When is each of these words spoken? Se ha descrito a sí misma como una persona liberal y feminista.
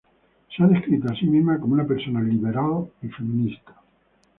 Se 0.49 0.63
ha 0.63 0.65
descrito 0.67 1.11
a 1.11 1.15
sí 1.15 1.27
misma 1.27 1.59
como 1.59 1.75
una 1.75 1.85
persona 1.85 2.21
liberal 2.23 2.87
y 3.03 3.09
feminista. 3.09 3.75